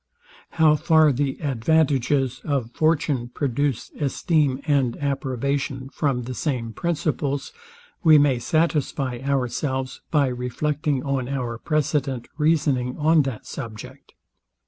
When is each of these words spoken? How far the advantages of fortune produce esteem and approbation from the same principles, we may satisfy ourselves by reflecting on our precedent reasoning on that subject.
How 0.53 0.75
far 0.77 1.11
the 1.11 1.39
advantages 1.43 2.41
of 2.43 2.71
fortune 2.71 3.27
produce 3.29 3.91
esteem 3.91 4.59
and 4.65 4.97
approbation 4.97 5.89
from 5.89 6.23
the 6.23 6.33
same 6.33 6.73
principles, 6.73 7.53
we 8.01 8.17
may 8.17 8.39
satisfy 8.39 9.19
ourselves 9.23 10.01
by 10.09 10.25
reflecting 10.29 11.03
on 11.03 11.29
our 11.29 11.59
precedent 11.59 12.27
reasoning 12.35 12.97
on 12.97 13.21
that 13.29 13.45
subject. 13.45 14.13